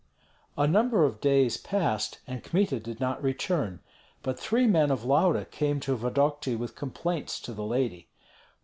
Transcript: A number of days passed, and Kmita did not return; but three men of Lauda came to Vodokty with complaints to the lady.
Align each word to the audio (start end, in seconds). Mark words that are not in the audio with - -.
A 0.57 0.65
number 0.65 1.05
of 1.05 1.21
days 1.21 1.57
passed, 1.57 2.21
and 2.25 2.43
Kmita 2.43 2.79
did 2.79 2.99
not 2.99 3.21
return; 3.21 3.81
but 4.23 4.39
three 4.39 4.65
men 4.65 4.89
of 4.89 5.05
Lauda 5.05 5.45
came 5.45 5.79
to 5.81 5.95
Vodokty 5.95 6.55
with 6.55 6.73
complaints 6.75 7.39
to 7.41 7.53
the 7.53 7.63
lady. 7.65 8.07